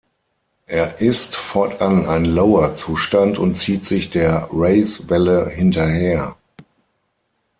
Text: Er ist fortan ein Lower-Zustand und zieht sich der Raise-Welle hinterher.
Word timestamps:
Er 0.65 0.99
ist 0.99 1.35
fortan 1.35 2.07
ein 2.07 2.25
Lower-Zustand 2.25 3.37
und 3.37 3.59
zieht 3.59 3.85
sich 3.85 4.09
der 4.09 4.47
Raise-Welle 4.51 5.47
hinterher. 5.51 6.37